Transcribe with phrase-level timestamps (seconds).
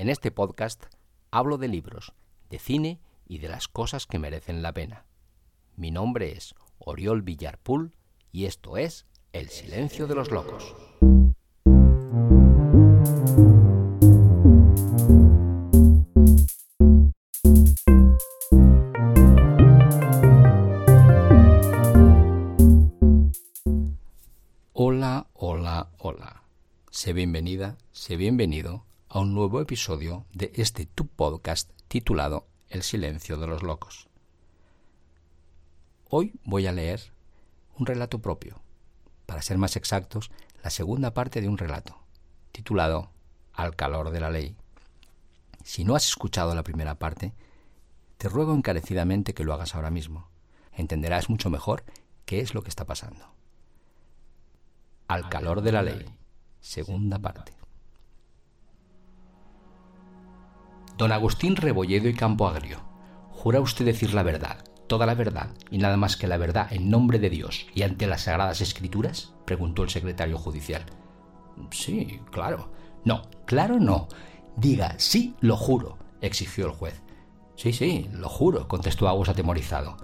[0.00, 0.84] En este podcast
[1.30, 2.14] hablo de libros,
[2.48, 5.04] de cine y de las cosas que merecen la pena.
[5.76, 7.94] Mi nombre es Oriol Villarpool
[8.32, 10.74] y esto es El Silencio de los Locos.
[24.72, 26.42] Hola, hola, hola.
[26.90, 33.36] Sé bienvenida, sé bienvenido a un nuevo episodio de este tu podcast titulado El silencio
[33.38, 34.08] de los locos.
[36.08, 37.12] Hoy voy a leer
[37.76, 38.62] un relato propio,
[39.26, 40.30] para ser más exactos,
[40.62, 41.98] la segunda parte de un relato,
[42.52, 43.10] titulado
[43.52, 44.54] Al calor de la ley.
[45.64, 47.34] Si no has escuchado la primera parte,
[48.16, 50.28] te ruego encarecidamente que lo hagas ahora mismo.
[50.72, 51.82] Entenderás mucho mejor
[52.26, 53.34] qué es lo que está pasando.
[55.08, 56.06] Al calor de la ley,
[56.60, 57.59] segunda parte.
[61.00, 62.82] Don Agustín Rebolledo y Campo Agrio,
[63.30, 66.90] ¿jura usted decir la verdad, toda la verdad y nada más que la verdad en
[66.90, 69.32] nombre de Dios y ante las sagradas escrituras?
[69.46, 70.84] preguntó el secretario judicial.
[71.70, 72.70] Sí, claro.
[73.02, 74.08] No, claro no.
[74.58, 77.02] Diga, sí, lo juro, exigió el juez.
[77.56, 79.96] Sí, sí, lo juro, contestó Agus atemorizado.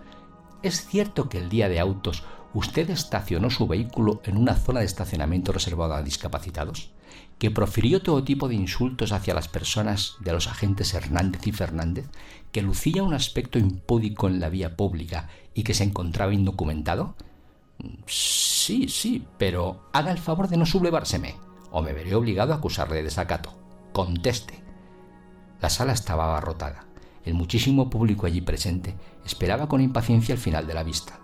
[0.62, 2.24] ¿Es cierto que el día de autos
[2.58, 6.90] usted estacionó su vehículo en una zona de estacionamiento reservada a discapacitados?
[7.38, 12.08] que profirió todo tipo de insultos hacia las personas de los agentes Hernández y Fernández,
[12.50, 17.14] que lucía un aspecto impúdico en la vía pública y que se encontraba indocumentado?
[18.06, 21.36] Sí, sí, pero haga el favor de no sublevárseme,
[21.70, 23.52] o me veré obligado a acusarle de desacato.
[23.92, 24.62] Conteste.
[25.60, 26.86] La sala estaba abarrotada.
[27.24, 31.18] El muchísimo público allí presente esperaba con impaciencia el final de la vista.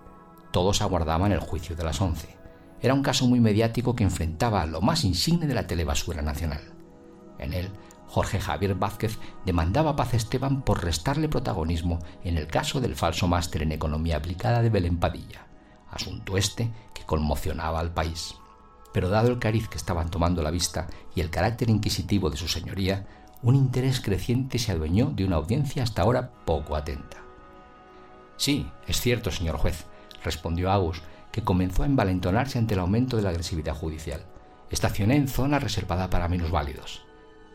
[0.53, 2.37] Todos aguardaban el juicio de las once.
[2.81, 6.61] Era un caso muy mediático que enfrentaba a lo más insigne de la telebasura nacional.
[7.39, 7.71] En él,
[8.07, 13.27] Jorge Javier Vázquez demandaba a Paz Esteban por restarle protagonismo en el caso del falso
[13.27, 15.47] máster en economía aplicada de Belén Padilla,
[15.91, 18.35] asunto este que conmocionaba al país.
[18.93, 22.49] Pero dado el cariz que estaban tomando la vista y el carácter inquisitivo de su
[22.49, 23.07] señoría,
[23.43, 27.17] un interés creciente se adueñó de una audiencia hasta ahora poco atenta.
[28.37, 29.87] Sí, es cierto, señor juez,
[30.25, 34.25] respondió Agus, que comenzó a envalentonarse ante el aumento de la agresividad judicial.
[34.71, 37.03] Estacioné en zona reservada para minusválidos.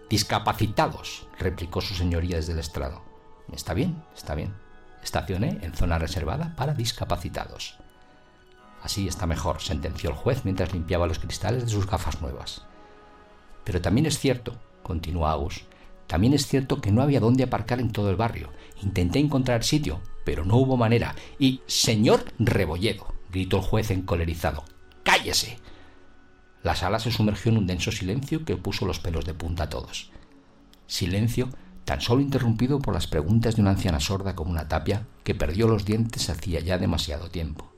[0.10, 3.02] Discapacitados, replicó su señoría desde el estrado.
[3.52, 4.54] Está bien, está bien.
[5.04, 7.78] Estacioné en zona reservada para discapacitados.
[8.82, 12.64] Así está mejor, sentenció el juez mientras limpiaba los cristales de sus gafas nuevas.
[13.64, 15.66] Pero también es cierto, continuó Agus,
[16.08, 18.50] también es cierto que no había dónde aparcar en todo el barrio.
[18.82, 21.16] Intenté encontrar sitio, pero no hubo manera.
[21.40, 24.66] Y, señor Rebolledo, gritó el juez encolerizado.
[25.04, 25.58] ¡Cállese!
[26.64, 29.70] La sala se sumergió en un denso silencio que puso los pelos de punta a
[29.70, 30.12] todos.
[30.86, 31.48] Silencio
[31.86, 35.70] tan solo interrumpido por las preguntas de una anciana sorda como una tapia que perdió
[35.70, 37.72] los dientes hacía ya demasiado tiempo.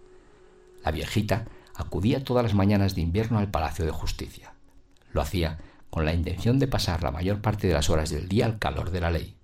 [0.84, 1.46] La viejita
[1.76, 4.56] acudía todas las mañanas de invierno al Palacio de Justicia.
[5.14, 5.60] Lo hacía
[5.92, 8.90] con la intención de pasar la mayor parte de las horas del día al calor
[8.90, 9.36] de la ley.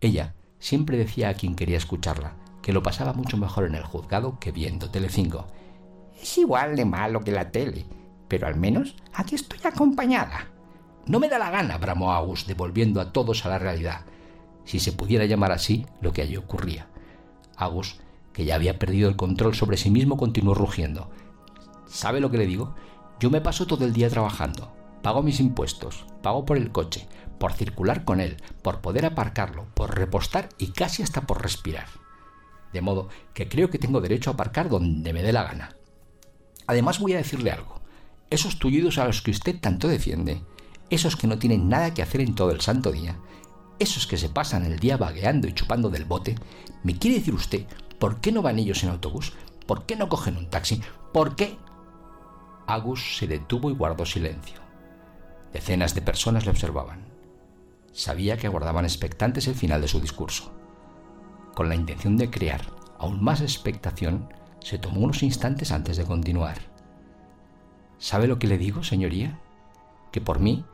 [0.00, 4.38] Ella siempre decía a quien quería escucharla que lo pasaba mucho mejor en el juzgado
[4.38, 5.46] que viendo Telecinco.
[6.20, 7.86] Es igual de malo que la tele,
[8.28, 10.46] pero al menos aquí estoy acompañada.
[11.06, 14.02] No me da la gana, bramó Agus, devolviendo a todos a la realidad,
[14.64, 16.88] si se pudiera llamar así lo que allí ocurría.
[17.56, 17.98] Agus,
[18.32, 21.10] que ya había perdido el control sobre sí mismo, continuó rugiendo.
[21.86, 22.74] ¿Sabe lo que le digo?
[23.18, 24.72] Yo me paso todo el día trabajando,
[25.02, 27.08] pago mis impuestos, pago por el coche,
[27.40, 31.88] por circular con él, por poder aparcarlo, por repostar y casi hasta por respirar
[32.72, 35.76] de modo que creo que tengo derecho a aparcar donde me dé la gana.
[36.66, 37.80] Además voy a decirle algo.
[38.30, 40.42] Esos tullidos a los que usted tanto defiende,
[40.88, 43.18] esos que no tienen nada que hacer en todo el santo día,
[43.78, 46.36] esos que se pasan el día vagueando y chupando del bote,
[46.84, 47.66] ¿me quiere decir usted
[47.98, 49.32] por qué no van ellos en autobús?
[49.66, 50.80] ¿Por qué no cogen un taxi?
[51.12, 51.56] ¿Por qué?
[52.66, 54.60] Agus se detuvo y guardó silencio.
[55.52, 57.09] Decenas de personas le observaban.
[57.92, 60.52] Sabía que aguardaban expectantes el final de su discurso
[61.60, 62.62] con la intención de crear
[62.98, 66.56] aún más expectación, se tomó unos instantes antes de continuar.
[67.98, 69.38] ¿Sabe lo que le digo, señoría?
[70.10, 70.64] Que por mí,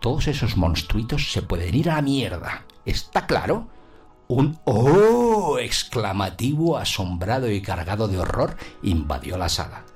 [0.00, 2.66] todos esos monstruitos se pueden ir a la mierda.
[2.84, 3.68] ¿Está claro?
[4.28, 5.58] Un ¡oh!
[5.58, 9.86] exclamativo asombrado y cargado de horror invadió la sala.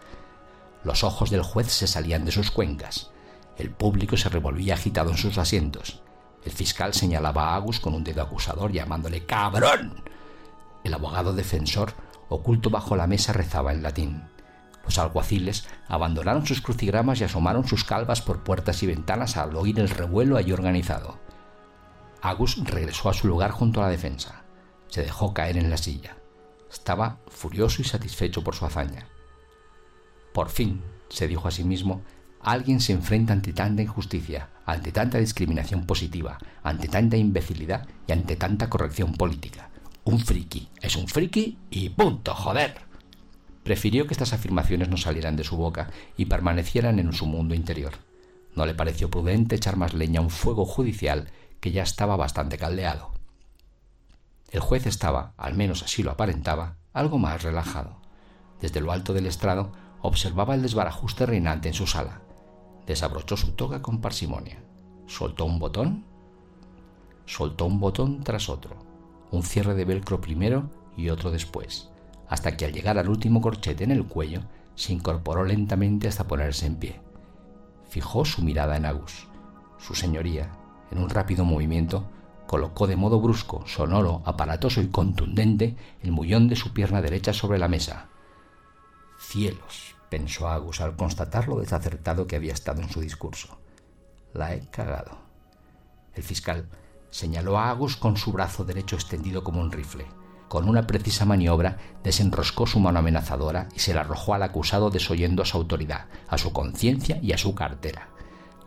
[0.82, 3.12] Los ojos del juez se salían de sus cuencas.
[3.56, 6.02] El público se revolvía agitado en sus asientos.
[6.44, 10.02] El fiscal señalaba a Agus con un dedo acusador llamándole ¡cabrón!
[10.84, 11.94] El abogado defensor,
[12.28, 14.24] oculto bajo la mesa, rezaba en latín.
[14.84, 19.78] Los alguaciles abandonaron sus crucigramas y asomaron sus calvas por puertas y ventanas al oír
[19.78, 21.20] el revuelo allí organizado.
[22.20, 24.42] Agus regresó a su lugar junto a la defensa.
[24.88, 26.16] Se dejó caer en la silla.
[26.70, 29.08] Estaba furioso y satisfecho por su hazaña.
[30.32, 32.02] Por fin, se dijo a sí mismo,
[32.42, 38.36] alguien se enfrenta ante tanta injusticia, ante tanta discriminación positiva, ante tanta imbecilidad y ante
[38.36, 39.70] tanta corrección política.
[40.04, 42.74] Un friki es un friki y punto, joder.
[43.62, 47.92] Prefirió que estas afirmaciones no salieran de su boca y permanecieran en su mundo interior.
[48.56, 51.30] No le pareció prudente echar más leña a un fuego judicial
[51.60, 53.12] que ya estaba bastante caldeado.
[54.50, 58.02] El juez estaba, al menos así lo aparentaba, algo más relajado.
[58.60, 62.20] Desde lo alto del estrado observaba el desbarajuste reinante en su sala.
[62.86, 64.62] Desabrochó su toga con parsimonia.
[65.06, 66.04] Soltó un botón.
[67.26, 68.76] Soltó un botón tras otro.
[69.30, 71.90] Un cierre de velcro primero y otro después,
[72.28, 74.42] hasta que al llegar al último corchete en el cuello,
[74.74, 77.00] se incorporó lentamente hasta ponerse en pie.
[77.88, 79.28] Fijó su mirada en Agus.
[79.78, 80.50] Su señoría,
[80.90, 82.04] en un rápido movimiento,
[82.46, 87.58] colocó de modo brusco, sonoro, aparatoso y contundente el mullón de su pierna derecha sobre
[87.58, 88.08] la mesa.
[89.18, 93.56] Cielos, pensó Agus al constatar lo desacertado que había estado en su discurso.
[94.34, 95.16] La he cagado.
[96.12, 96.68] El fiscal
[97.08, 100.04] señaló a Agus con su brazo derecho extendido como un rifle.
[100.48, 105.42] Con una precisa maniobra desenroscó su mano amenazadora y se la arrojó al acusado desoyendo
[105.42, 108.10] a su autoridad, a su conciencia y a su cartera.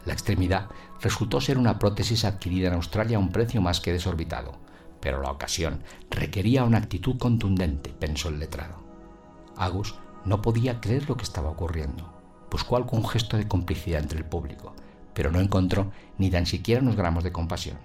[0.04, 0.70] La extremidad
[1.00, 4.58] resultó ser una prótesis adquirida en Australia a un precio más que desorbitado,
[5.00, 8.84] pero la ocasión requería una actitud contundente, pensó el letrado.
[9.56, 9.94] Agus
[10.26, 12.12] no podía creer lo que estaba ocurriendo.
[12.52, 14.74] Buscó algún gesto de complicidad entre el público,
[15.14, 17.78] pero no encontró ni tan siquiera unos gramos de compasión.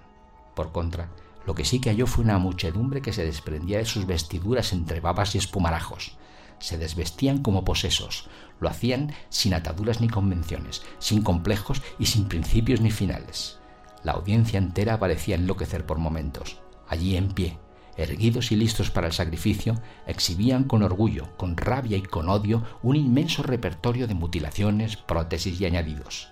[0.55, 1.09] Por contra,
[1.45, 4.99] lo que sí que halló fue una muchedumbre que se desprendía de sus vestiduras entre
[4.99, 6.17] babas y espumarajos,
[6.61, 8.27] se desvestían como posesos,
[8.59, 13.57] lo hacían sin ataduras ni convenciones, sin complejos y sin principios ni finales.
[14.03, 16.59] La audiencia entera parecía enloquecer por momentos.
[16.87, 17.57] Allí en pie,
[17.97, 19.75] erguidos y listos para el sacrificio,
[20.07, 25.65] exhibían con orgullo, con rabia y con odio un inmenso repertorio de mutilaciones, prótesis y
[25.65, 26.29] añadidos.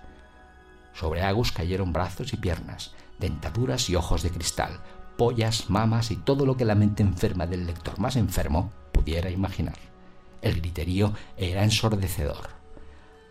[0.92, 4.80] Sobre Agus cayeron brazos y piernas, dentaduras y ojos de cristal,
[5.16, 9.76] pollas, mamas y todo lo que la mente enferma del lector más enfermo pudiera imaginar.
[10.42, 12.48] El griterío era ensordecedor.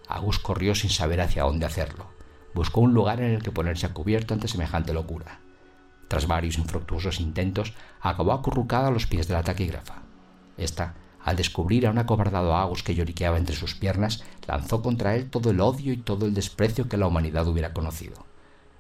[0.08, 2.08] Agus corrió sin saber hacia dónde hacerlo.
[2.54, 5.40] Buscó un lugar en el que ponerse a cubierto ante semejante locura.
[6.10, 10.02] Tras varios infructuosos intentos, acabó acurrucada a los pies de la taquígrafa.
[10.58, 15.30] Esta, al descubrir a un acobardado Agus que lloriqueaba entre sus piernas, lanzó contra él
[15.30, 18.26] todo el odio y todo el desprecio que la humanidad hubiera conocido.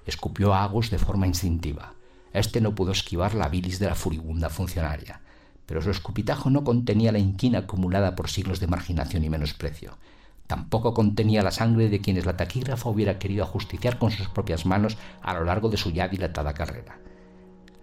[0.05, 1.93] Escupió a Agus de forma instintiva.
[2.33, 5.21] Este no pudo esquivar la bilis de la furibunda funcionaria
[5.69, 9.99] pero su escupitajo no contenía la inquina acumulada por siglos de marginación y menosprecio.
[10.47, 14.97] Tampoco contenía la sangre de quienes la taquígrafa hubiera querido ajusticiar con sus propias manos
[15.21, 16.97] a lo largo de su ya dilatada carrera.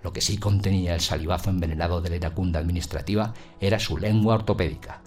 [0.02, 5.02] Lo que sí contenía el salivazo envenenado de la iracunda administrativa era su lengua ortopédica,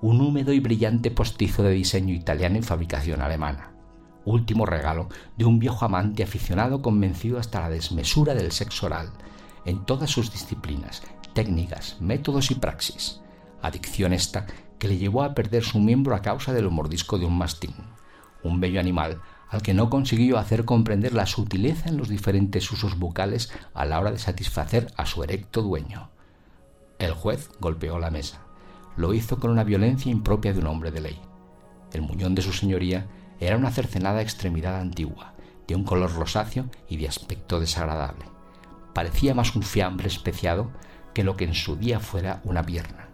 [0.00, 3.72] un húmedo y brillante postizo de diseño italiano y fabricación alemana.
[4.24, 9.10] Último regalo de un viejo amante aficionado convencido hasta la desmesura del sexo oral,
[9.64, 11.02] en todas sus disciplinas,
[11.34, 13.20] técnicas, métodos y praxis.
[13.62, 14.46] Adicción esta
[14.78, 17.74] que le llevó a perder su miembro a causa del mordisco de un mastín,
[18.42, 19.20] un bello animal
[19.52, 24.00] al que no consiguió hacer comprender la sutileza en los diferentes usos bucales a la
[24.00, 26.08] hora de satisfacer a su erecto dueño.
[26.98, 28.40] El juez golpeó la mesa.
[28.96, 31.20] Lo hizo con una violencia impropia de un hombre de ley.
[31.92, 33.06] El muñón de su señoría
[33.40, 35.34] era una cercenada extremidad antigua,
[35.68, 38.24] de un color rosáceo y de aspecto desagradable.
[38.94, 40.70] Parecía más un fiambre especiado
[41.12, 43.10] que lo que en su día fuera una pierna.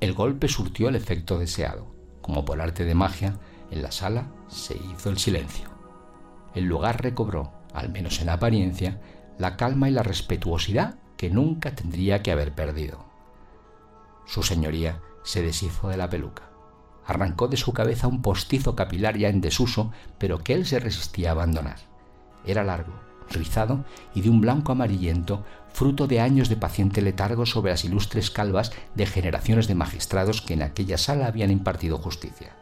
[0.00, 1.94] El golpe surtió el efecto deseado.
[2.22, 3.38] Como por arte de magia,
[3.70, 5.68] en la sala se hizo el silencio.
[6.54, 9.00] El lugar recobró, al menos en apariencia,
[9.38, 13.04] la calma y la respetuosidad que nunca tendría que haber perdido.
[14.26, 16.50] Su señoría se deshizo de la peluca.
[17.06, 21.30] Arrancó de su cabeza un postizo capilar ya en desuso, pero que él se resistía
[21.30, 21.78] a abandonar.
[22.44, 22.92] Era largo,
[23.30, 23.84] rizado
[24.14, 28.72] y de un blanco amarillento, fruto de años de paciente letargo sobre las ilustres calvas
[28.94, 32.56] de generaciones de magistrados que en aquella sala habían impartido justicia.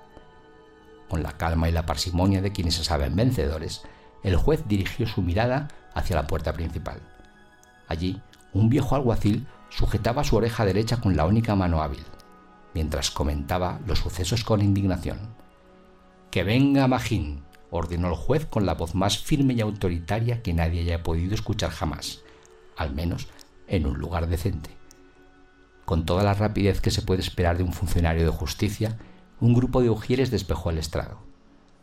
[1.09, 3.83] Con la calma y la parsimonia de quienes se saben vencedores,
[4.23, 7.01] el juez dirigió su mirada hacia la puerta principal.
[7.87, 8.21] Allí,
[8.53, 12.05] un viejo alguacil sujetaba su oreja derecha con la única mano hábil,
[12.75, 15.19] mientras comentaba los sucesos con indignación.
[16.31, 20.83] Que venga Magín, ordenó el juez con la voz más firme y autoritaria que nadie
[20.83, 22.21] haya podido escuchar jamás,
[22.77, 23.29] al menos
[23.67, 24.71] en un lugar decente.
[25.85, 28.99] Con toda la rapidez que se puede esperar de un funcionario de justicia,
[29.41, 31.19] un grupo de ujieres despejó el estrado.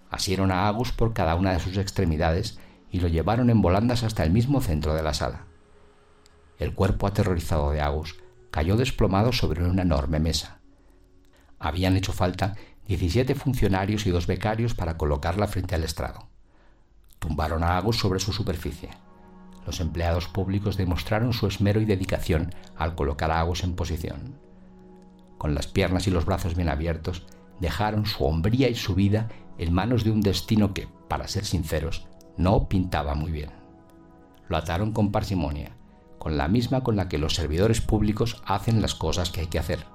[0.10, 2.60] Asieron a Agus por cada una de sus extremidades
[2.92, 5.46] y lo llevaron en volandas hasta el mismo centro de la sala.
[6.60, 8.16] El cuerpo aterrorizado de Agus
[8.52, 10.60] cayó desplomado sobre una enorme mesa.
[11.60, 12.56] Habían hecho falta
[12.88, 16.28] 17 funcionarios y dos becarios para colocarla frente al estrado.
[17.20, 18.90] Tumbaron a Agus sobre su superficie.
[19.66, 24.40] Los empleados públicos demostraron su esmero y dedicación al colocar a Agus en posición.
[25.38, 27.26] Con las piernas y los brazos bien abiertos,
[27.60, 32.08] dejaron su hombría y su vida en manos de un destino que, para ser sinceros,
[32.38, 33.52] no pintaba muy bien.
[34.50, 35.76] Lo ataron con parsimonia,
[36.20, 39.60] con la misma con la que los servidores públicos hacen las cosas que hay que
[39.60, 39.86] hacer,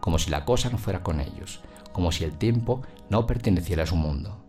[0.00, 1.60] como si la cosa no fuera con ellos,
[1.92, 4.44] como si el tiempo no perteneciera a su mundo.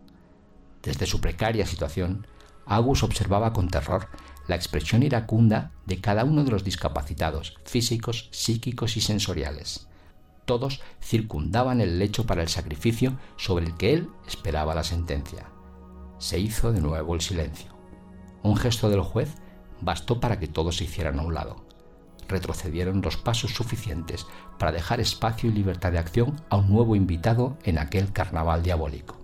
[0.82, 2.26] Desde su precaria situación,
[2.66, 4.08] Agus observaba con terror
[4.46, 9.88] la expresión iracunda de cada uno de los discapacitados físicos, psíquicos y sensoriales.
[10.44, 15.46] Todos circundaban el lecho para el sacrificio sobre el que él esperaba la sentencia.
[16.18, 17.72] Se hizo de nuevo el silencio.
[18.42, 19.34] Un gesto del juez
[19.80, 21.64] bastó para que todos se hicieran a un lado.
[22.28, 24.26] Retrocedieron los pasos suficientes
[24.58, 29.16] para dejar espacio y libertad de acción a un nuevo invitado en aquel carnaval diabólico.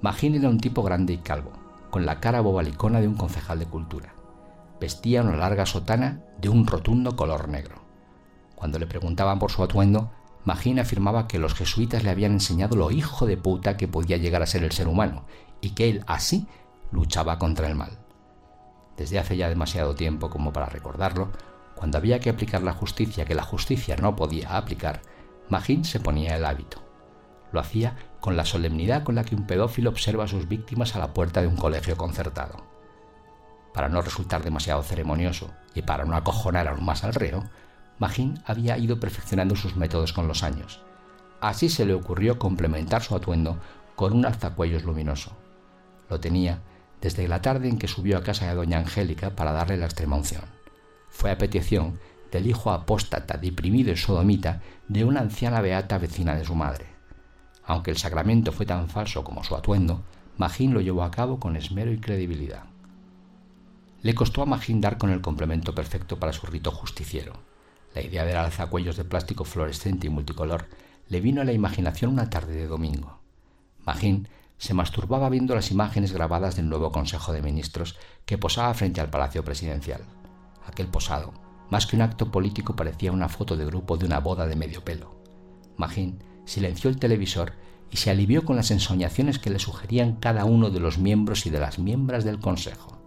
[0.00, 1.52] Magín era un tipo grande y calvo,
[1.90, 4.14] con la cara bobalicona de un concejal de cultura.
[4.80, 7.87] Vestía una larga sotana de un rotundo color negro.
[8.58, 10.10] Cuando le preguntaban por su atuendo,
[10.44, 14.42] Magín afirmaba que los jesuitas le habían enseñado lo hijo de puta que podía llegar
[14.42, 15.26] a ser el ser humano
[15.60, 16.48] y que él así
[16.90, 18.00] luchaba contra el mal.
[18.96, 21.30] Desde hace ya demasiado tiempo como para recordarlo,
[21.76, 25.02] cuando había que aplicar la justicia que la justicia no podía aplicar,
[25.48, 26.82] Magín se ponía el hábito.
[27.52, 30.98] Lo hacía con la solemnidad con la que un pedófilo observa a sus víctimas a
[30.98, 32.66] la puerta de un colegio concertado.
[33.72, 37.48] Para no resultar demasiado ceremonioso y para no acojonar aún más al reo,
[37.98, 40.80] Magín había ido perfeccionando sus métodos con los años.
[41.40, 43.58] Así se le ocurrió complementar su atuendo
[43.96, 45.32] con un alzacuellos luminoso.
[46.08, 46.62] Lo tenía
[47.00, 50.16] desde la tarde en que subió a casa de doña Angélica para darle la extrema
[50.16, 50.44] unción.
[51.08, 51.98] Fue a petición
[52.30, 56.86] del hijo apóstata, deprimido y sodomita de una anciana beata vecina de su madre.
[57.64, 60.02] Aunque el sacramento fue tan falso como su atuendo,
[60.36, 62.64] Magín lo llevó a cabo con esmero y credibilidad.
[64.02, 67.32] Le costó a Magín dar con el complemento perfecto para su rito justiciero.
[67.94, 70.66] La idea del alzacuellos de plástico fluorescente y multicolor
[71.08, 73.18] le vino a la imaginación una tarde de domingo.
[73.84, 74.28] Magín
[74.58, 79.08] se masturbaba viendo las imágenes grabadas del nuevo Consejo de Ministros que posaba frente al
[79.08, 80.02] Palacio Presidencial.
[80.66, 81.32] Aquel posado,
[81.70, 84.84] más que un acto político, parecía una foto de grupo de una boda de medio
[84.84, 85.14] pelo.
[85.76, 87.52] Magín silenció el televisor
[87.90, 91.50] y se alivió con las ensoñaciones que le sugerían cada uno de los miembros y
[91.50, 92.98] de las miembros del Consejo.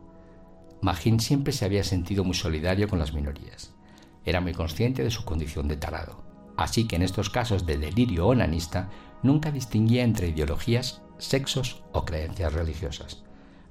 [0.81, 3.73] Magín siempre se había sentido muy solidario con las minorías.
[4.25, 6.23] Era muy consciente de su condición de tarado.
[6.57, 8.89] Así que en estos casos de delirio onanista
[9.23, 13.23] nunca distinguía entre ideologías sexos o creencias religiosas.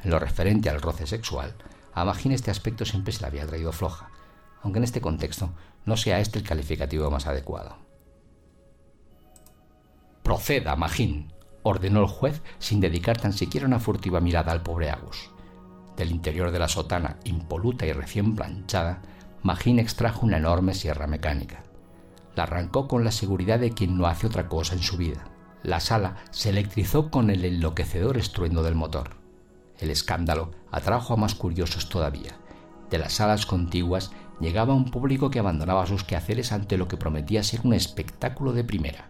[0.03, 1.55] En lo referente al roce sexual,
[1.93, 4.11] a Magín este aspecto siempre se le había traído floja,
[4.63, 5.51] aunque en este contexto
[5.85, 7.77] no sea este el calificativo más adecuado.
[10.23, 15.31] Proceda, Magín, ordenó el juez sin dedicar tan siquiera una furtiva mirada al pobre Agus.
[15.97, 19.03] Del interior de la sotana, impoluta y recién planchada,
[19.43, 21.63] Magín extrajo una enorme sierra mecánica.
[22.37, 25.25] La arrancó con la seguridad de quien no hace otra cosa en su vida.
[25.63, 29.17] La sala se electrizó con el enloquecedor estruendo del motor.
[29.79, 32.37] El escándalo atrajo a más curiosos todavía.
[32.91, 37.43] De las salas contiguas llegaba un público que abandonaba sus quehaceres ante lo que prometía
[37.43, 39.09] ser un espectáculo de primera.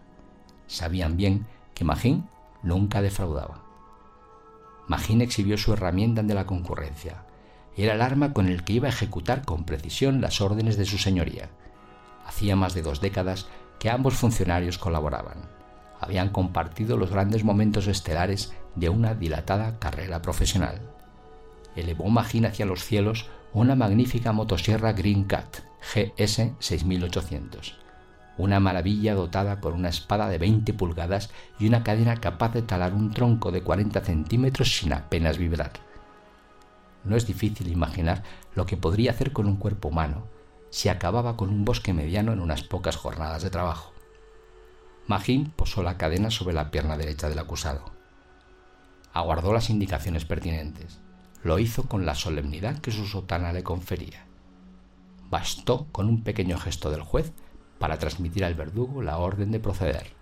[0.69, 2.29] Sabían bien que Magín
[2.63, 3.65] nunca defraudaba.
[4.87, 7.25] Magín exhibió su herramienta ante la concurrencia.
[7.77, 10.99] Era el arma con el que iba a ejecutar con precisión las órdenes de su
[10.99, 11.51] señoría.
[12.27, 13.47] Hacía más de dos décadas
[13.79, 15.61] que ambos funcionarios colaboraban
[16.01, 20.81] habían compartido los grandes momentos estelares de una dilatada carrera profesional.
[21.77, 25.59] Elevó Magín hacia los cielos una magnífica motosierra Green Cat
[25.95, 27.79] GS 6800,
[28.39, 32.95] una maravilla dotada con una espada de 20 pulgadas y una cadena capaz de talar
[32.95, 35.73] un tronco de 40 centímetros sin apenas vibrar.
[37.05, 38.23] No es difícil imaginar
[38.55, 40.27] lo que podría hacer con un cuerpo humano
[40.71, 43.93] si acababa con un bosque mediano en unas pocas jornadas de trabajo.
[45.07, 47.85] Magín posó la cadena sobre la pierna derecha del acusado.
[49.13, 51.01] Aguardó las indicaciones pertinentes.
[51.43, 54.27] Lo hizo con la solemnidad que su sotana le confería.
[55.29, 57.33] Bastó con un pequeño gesto del juez
[57.79, 60.13] para transmitir al verdugo la orden de proceder.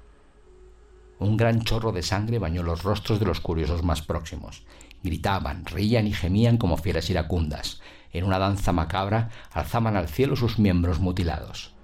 [1.18, 4.64] Un gran chorro de sangre bañó los rostros de los curiosos más próximos.
[5.02, 7.80] Gritaban, reían y gemían como fieras iracundas.
[8.12, 11.74] En una danza macabra alzaban al cielo sus miembros mutilados.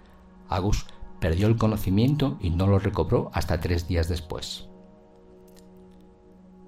[0.48, 0.86] Agus
[1.20, 4.68] perdió el conocimiento y no lo recobró hasta tres días después.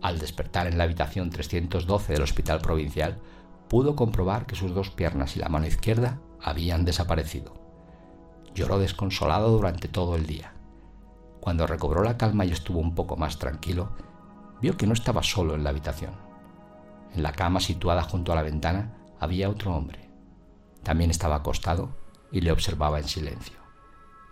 [0.02, 3.18] Al despertar en la habitación 312 del hospital provincial,
[3.68, 7.54] pudo comprobar que sus dos piernas y la mano izquierda habían desaparecido.
[8.54, 10.54] Lloró desconsolado durante todo el día.
[11.40, 13.90] Cuando recobró la calma y estuvo un poco más tranquilo,
[14.60, 16.25] vio que no estaba solo en la habitación.
[17.14, 20.08] En la cama situada junto a la ventana había otro hombre.
[20.82, 21.96] También estaba acostado
[22.30, 23.56] y le observaba en silencio.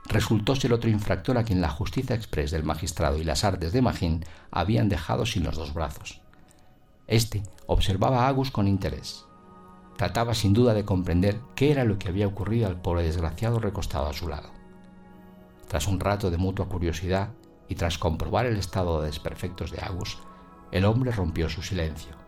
[0.07, 3.81] Resultó ser otro infractor a quien la justicia express del magistrado y las artes de
[3.81, 6.21] Magín habían dejado sin los dos brazos.
[7.07, 9.25] Este observaba a Agus con interés.
[9.97, 14.07] Trataba sin duda de comprender qué era lo que había ocurrido al pobre desgraciado recostado
[14.07, 14.50] a su lado.
[15.69, 17.31] Tras un rato de mutua curiosidad
[17.69, 20.19] y tras comprobar el estado de desperfectos de Agus,
[20.71, 22.24] el hombre rompió su silencio.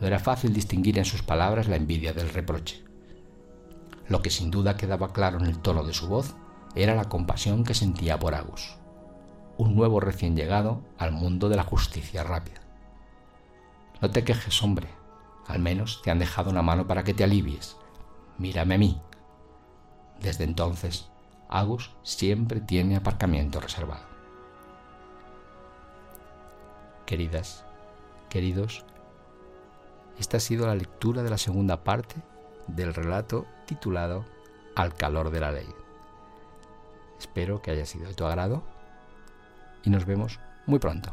[0.00, 2.84] No era fácil distinguir en sus palabras la envidia del reproche.
[4.08, 6.34] Lo que sin duda quedaba claro en el tono de su voz
[6.74, 8.76] era la compasión que sentía por Agus,
[9.56, 12.60] un nuevo recién llegado al mundo de la justicia rápida.
[14.02, 14.88] No te quejes, hombre,
[15.46, 17.76] al menos te han dejado una mano para que te alivies.
[18.36, 19.00] Mírame a mí.
[20.20, 21.08] Desde entonces,
[21.48, 24.04] Agus siempre tiene aparcamiento reservado.
[27.06, 27.64] Queridas,
[28.28, 28.84] queridos,
[30.18, 32.16] esta ha sido la lectura de la segunda parte
[32.66, 34.24] del relato titulado
[34.74, 35.68] Al calor de la ley.
[37.18, 38.62] Espero que haya sido de tu agrado
[39.84, 41.12] y nos vemos muy pronto.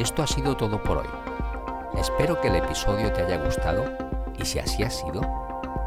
[0.00, 1.08] Esto ha sido todo por hoy.
[1.98, 3.84] Espero que el episodio te haya gustado
[4.38, 5.20] y si así ha sido,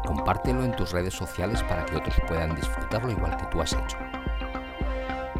[0.06, 3.96] compártelo en tus redes sociales para que otros puedan disfrutarlo igual que tú has hecho.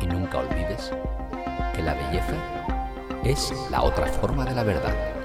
[0.00, 0.92] Y nunca olvides
[1.74, 2.34] que la belleza
[3.22, 5.23] es la otra forma de la verdad.